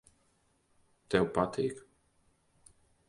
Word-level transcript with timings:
Tev 1.15 1.29
patīk. 1.35 1.85